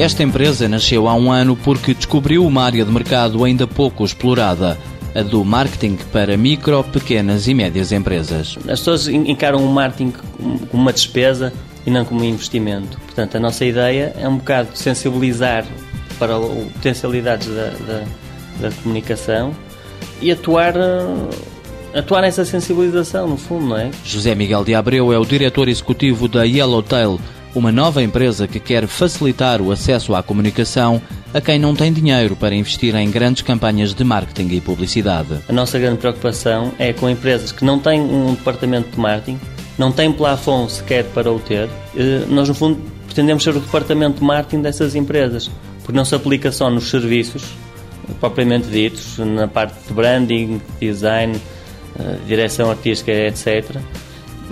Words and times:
Esta 0.00 0.22
empresa 0.22 0.66
nasceu 0.66 1.06
há 1.06 1.14
um 1.14 1.30
ano 1.30 1.54
porque 1.54 1.92
descobriu 1.92 2.46
uma 2.46 2.62
área 2.62 2.86
de 2.86 2.90
mercado 2.90 3.44
ainda 3.44 3.66
pouco 3.66 4.02
explorada, 4.02 4.78
a 5.14 5.20
do 5.20 5.44
marketing 5.44 5.98
para 6.10 6.38
micro, 6.38 6.82
pequenas 6.84 7.46
e 7.46 7.52
médias 7.52 7.92
empresas. 7.92 8.56
As 8.60 8.78
pessoas 8.78 9.08
encaram 9.08 9.62
o 9.62 9.68
marketing 9.68 10.12
como 10.12 10.60
uma 10.72 10.90
despesa 10.90 11.52
e 11.84 11.90
não 11.90 12.06
como 12.06 12.22
um 12.22 12.24
investimento. 12.24 12.98
Portanto, 13.00 13.36
a 13.36 13.40
nossa 13.40 13.62
ideia 13.62 14.14
é 14.18 14.26
um 14.26 14.38
bocado 14.38 14.70
sensibilizar 14.72 15.66
para 16.18 16.34
potencialidades 16.40 17.48
da, 17.48 17.66
da, 17.66 18.04
da 18.58 18.70
comunicação 18.82 19.54
e 20.22 20.30
atuar 20.32 20.78
eh, 20.78 21.98
atuar 21.98 22.22
nessa 22.22 22.46
sensibilização, 22.46 23.28
no 23.28 23.36
fundo, 23.36 23.66
não 23.66 23.76
é? 23.76 23.90
José 24.02 24.34
Miguel 24.34 24.64
de 24.64 24.74
Abreu 24.74 25.12
é 25.12 25.18
o 25.18 25.26
diretor 25.26 25.68
executivo 25.68 26.26
da 26.26 26.44
Yellowtail, 26.44 27.20
uma 27.54 27.72
nova 27.72 28.02
empresa 28.02 28.46
que 28.46 28.60
quer 28.60 28.86
facilitar 28.86 29.60
o 29.60 29.72
acesso 29.72 30.14
à 30.14 30.22
comunicação 30.22 31.00
a 31.32 31.40
quem 31.40 31.58
não 31.58 31.74
tem 31.74 31.92
dinheiro 31.92 32.34
para 32.36 32.54
investir 32.54 32.94
em 32.94 33.10
grandes 33.10 33.42
campanhas 33.42 33.94
de 33.94 34.04
marketing 34.04 34.54
e 34.54 34.60
publicidade. 34.60 35.38
A 35.48 35.52
nossa 35.52 35.78
grande 35.78 35.98
preocupação 35.98 36.72
é 36.78 36.92
com 36.92 37.08
empresas 37.08 37.52
que 37.52 37.64
não 37.64 37.78
têm 37.78 38.00
um 38.00 38.34
departamento 38.34 38.90
de 38.90 38.98
marketing, 38.98 39.38
não 39.78 39.92
têm 39.92 40.12
plafond 40.12 40.70
sequer 40.70 41.04
para 41.06 41.30
o 41.30 41.38
ter. 41.38 41.68
Eh, 41.96 42.24
nós, 42.28 42.48
no 42.48 42.54
fundo, 42.54 42.80
pretendemos 43.06 43.42
ser 43.42 43.56
o 43.56 43.60
departamento 43.60 44.18
de 44.18 44.24
marketing 44.24 44.62
dessas 44.62 44.94
empresas, 44.94 45.50
porque 45.82 45.96
não 45.96 46.04
se 46.04 46.14
aplica 46.14 46.50
só 46.50 46.68
nos 46.68 46.90
serviços, 46.90 47.44
propriamente 48.18 48.68
ditos, 48.68 49.18
na 49.18 49.46
parte 49.46 49.74
de 49.86 49.94
branding, 49.94 50.60
design, 50.80 51.40
eh, 51.98 52.16
direção 52.26 52.70
artística, 52.70 53.12
etc. 53.12 53.76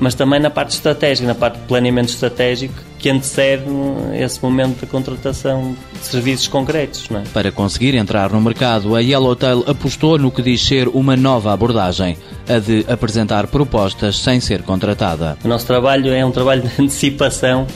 Mas 0.00 0.14
também 0.14 0.38
na 0.38 0.50
parte 0.50 0.70
estratégica, 0.70 1.26
na 1.26 1.34
parte 1.34 1.58
de 1.58 1.66
planeamento 1.66 2.10
estratégico, 2.10 2.74
que 2.98 3.10
antecede 3.10 3.64
esse 4.14 4.42
momento 4.42 4.80
de 4.80 4.86
contratação 4.86 5.76
de 5.92 5.98
serviços 6.04 6.46
concretos. 6.48 7.08
É? 7.10 7.22
Para 7.32 7.50
conseguir 7.50 7.94
entrar 7.94 8.30
no 8.30 8.40
mercado, 8.40 8.94
a 8.94 9.00
Yellowtail 9.00 9.64
apostou 9.66 10.18
no 10.18 10.30
que 10.30 10.42
diz 10.42 10.64
ser 10.64 10.88
uma 10.88 11.16
nova 11.16 11.52
abordagem, 11.52 12.16
a 12.48 12.58
de 12.58 12.84
apresentar 12.88 13.46
propostas 13.48 14.18
sem 14.18 14.40
ser 14.40 14.62
contratada. 14.62 15.36
O 15.44 15.48
nosso 15.48 15.66
trabalho 15.66 16.12
é 16.12 16.24
um 16.24 16.30
trabalho 16.30 16.62
de 16.62 16.82
antecipação, 16.82 17.66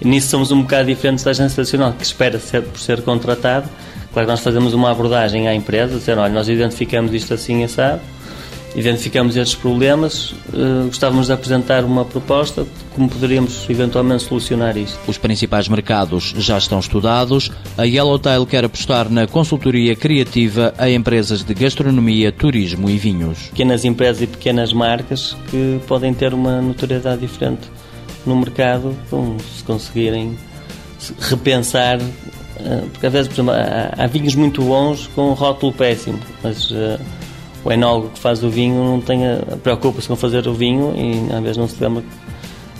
e 0.00 0.08
nisso 0.08 0.28
somos 0.28 0.50
um 0.50 0.62
bocado 0.62 0.86
diferentes 0.86 1.24
da 1.24 1.32
agência 1.32 1.60
nacional, 1.60 1.92
que 1.92 2.04
espera 2.04 2.38
ser, 2.38 2.62
por 2.62 2.78
ser 2.78 3.02
contratado 3.02 3.68
Claro 4.12 4.26
que 4.26 4.32
nós 4.32 4.40
fazemos 4.40 4.74
uma 4.74 4.90
abordagem 4.90 5.48
à 5.48 5.54
empresa, 5.54 5.96
dizendo, 5.96 6.22
olha, 6.22 6.32
nós 6.32 6.48
identificamos 6.48 7.12
isto 7.12 7.34
assim 7.34 7.62
assado, 7.62 8.00
identificamos 8.74 9.36
estes 9.36 9.54
problemas, 9.54 10.30
uh, 10.30 10.86
gostávamos 10.86 11.26
de 11.26 11.32
apresentar 11.32 11.84
uma 11.84 12.04
proposta 12.04 12.64
de 12.64 12.70
como 12.94 13.08
poderíamos 13.08 13.68
eventualmente 13.68 14.24
solucionar 14.24 14.76
isto. 14.76 14.98
Os 15.06 15.18
principais 15.18 15.68
mercados 15.68 16.34
já 16.36 16.58
estão 16.58 16.78
estudados. 16.78 17.50
A 17.76 17.84
Yellowtail 17.84 18.44
quer 18.46 18.64
apostar 18.64 19.08
na 19.08 19.26
consultoria 19.26 19.94
criativa 19.94 20.74
a 20.76 20.90
empresas 20.90 21.44
de 21.44 21.54
gastronomia, 21.54 22.32
turismo 22.32 22.90
e 22.90 22.98
vinhos. 22.98 23.48
Pequenas 23.48 23.84
empresas 23.84 24.22
e 24.22 24.26
pequenas 24.26 24.72
marcas 24.72 25.36
que 25.50 25.80
podem 25.86 26.12
ter 26.12 26.34
uma 26.34 26.60
notoriedade 26.60 27.20
diferente 27.20 27.68
no 28.26 28.36
mercado, 28.36 28.94
se 29.56 29.62
conseguirem 29.62 30.36
repensar 31.20 32.00
eh, 32.60 32.82
porque 32.92 33.06
às 33.06 33.12
vezes, 33.12 33.28
por 33.28 33.34
exemplo, 33.34 33.52
há, 33.96 34.06
vinhos 34.06 34.34
muito 34.34 34.62
bons 34.62 35.06
com 35.14 35.30
um 35.30 35.32
rótulo 35.32 35.72
péssimo, 35.72 36.18
mas 36.42 36.70
uh, 36.70 36.98
o 37.64 37.72
enólogo 37.72 38.10
que 38.10 38.18
faz 38.18 38.42
o 38.42 38.50
vinho 38.50 38.84
não 38.84 39.00
tem 39.00 39.20
preocupa-se 39.62 40.08
com 40.08 40.16
fazer 40.16 40.46
o 40.46 40.54
vinho 40.54 40.94
e 40.96 41.32
às 41.32 41.42
vezes 41.42 41.56
não 41.56 41.68
se 41.68 41.82
lembra 41.82 42.02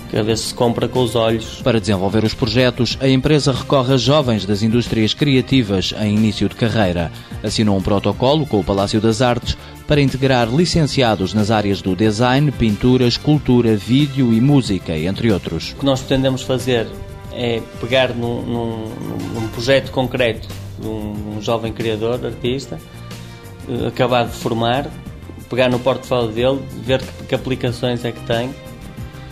que 0.09 0.17
às 0.17 0.25
vezes 0.25 0.45
se 0.45 0.53
compra 0.53 0.87
com 0.87 1.01
os 1.01 1.15
olhos. 1.15 1.61
Para 1.63 1.79
desenvolver 1.79 2.23
os 2.23 2.33
projetos, 2.33 2.97
a 2.99 3.07
empresa 3.07 3.51
recorre 3.51 3.93
a 3.93 3.97
jovens 3.97 4.45
das 4.45 4.63
indústrias 4.63 5.13
criativas 5.13 5.93
em 6.01 6.15
início 6.15 6.49
de 6.49 6.55
carreira. 6.55 7.11
Assinou 7.43 7.77
um 7.77 7.81
protocolo 7.81 8.45
com 8.45 8.59
o 8.59 8.63
Palácio 8.63 8.99
das 8.99 9.21
Artes 9.21 9.55
para 9.87 10.01
integrar 10.01 10.49
licenciados 10.49 11.33
nas 11.33 11.51
áreas 11.51 11.81
do 11.81 11.95
design, 11.95 12.51
pintura, 12.51 13.05
escultura, 13.05 13.75
vídeo 13.75 14.33
e 14.33 14.41
música, 14.41 14.97
entre 14.97 15.31
outros. 15.31 15.71
O 15.73 15.75
que 15.75 15.85
nós 15.85 15.99
pretendemos 15.99 16.41
fazer 16.41 16.87
é 17.31 17.61
pegar 17.79 18.13
num, 18.13 18.41
num, 18.41 18.89
num 19.33 19.47
projeto 19.49 19.91
concreto 19.91 20.47
de 20.79 20.87
um, 20.87 21.37
um, 21.37 21.41
jovem 21.41 21.71
criador, 21.71 22.19
artista, 22.25 22.79
uh, 23.69 23.87
acabado 23.87 24.31
de 24.31 24.37
formar, 24.37 24.87
pegar 25.49 25.69
no 25.69 25.79
portfólio 25.79 26.31
dele, 26.31 26.59
ver 26.83 27.01
que, 27.01 27.25
que 27.25 27.35
aplicações 27.35 28.03
é 28.03 28.11
que 28.11 28.21
tem, 28.21 28.53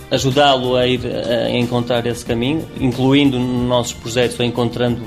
ajudá-lo 0.10 0.76
a 0.76 0.88
ir 0.88 1.02
a 1.06 1.50
encontrar 1.50 2.06
esse 2.06 2.26
caminho, 2.26 2.66
incluindo 2.80 3.38
nos 3.40 3.68
nossos 3.68 3.94
projetos 3.94 4.40
ou 4.40 4.46
encontrando 4.46 5.02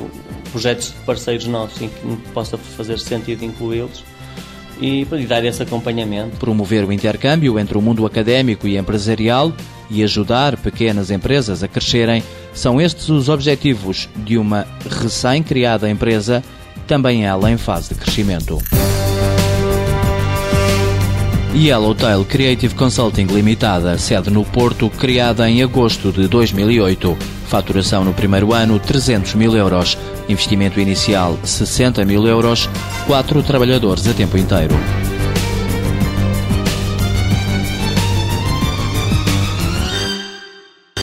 projetos 0.52 0.88
de 0.88 1.04
parceiros 1.04 1.46
nossos 1.46 1.80
em 1.80 1.88
que 1.88 2.16
possa 2.32 2.58
fazer 2.58 2.98
sentido 2.98 3.44
incluí-los 3.44 4.04
e, 4.80 5.02
e 5.02 5.26
dar 5.26 5.44
esse 5.44 5.62
acompanhamento. 5.62 6.36
Promover 6.36 6.84
o 6.84 6.92
intercâmbio 6.92 7.58
entre 7.58 7.76
o 7.76 7.82
mundo 7.82 8.06
académico 8.06 8.66
e 8.66 8.76
empresarial 8.76 9.52
e 9.90 10.02
ajudar 10.02 10.56
pequenas 10.56 11.10
empresas 11.10 11.62
a 11.62 11.68
crescerem 11.68 12.22
são 12.52 12.80
estes 12.80 13.08
os 13.08 13.28
objetivos 13.28 14.08
de 14.16 14.38
uma 14.38 14.66
recém-criada 14.88 15.88
empresa, 15.88 16.42
também 16.86 17.24
ela 17.24 17.50
em 17.50 17.56
fase 17.56 17.94
de 17.94 18.00
crescimento. 18.00 18.58
Yellowtail 21.54 22.24
Creative 22.24 22.74
Consulting 22.74 23.26
Limitada, 23.26 23.98
sede 23.98 24.30
no 24.30 24.44
Porto, 24.44 24.88
criada 24.88 25.50
em 25.50 25.62
agosto 25.62 26.12
de 26.12 26.28
2008. 26.28 27.16
Faturação 27.46 28.04
no 28.04 28.14
primeiro 28.14 28.54
ano 28.54 28.78
300 28.78 29.34
mil 29.34 29.56
euros. 29.56 29.98
Investimento 30.28 30.78
inicial 30.78 31.36
60 31.42 32.04
mil 32.04 32.26
euros. 32.26 32.68
Quatro 33.06 33.42
trabalhadores 33.42 34.06
a 34.06 34.14
tempo 34.14 34.38
inteiro. 34.38 34.74